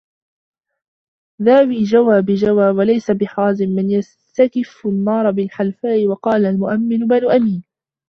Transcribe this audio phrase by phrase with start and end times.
[1.45, 7.63] دَاوِي جَوًى بِجَوًى وَلَيْسَ بِحَازِمٍ مَنْ يَسْتَكِفُّ النَّارَ بِالْحَلْفَاءِ وَقَالَ الْمُؤَمَّلُ بْنُ أُمَيْلٍ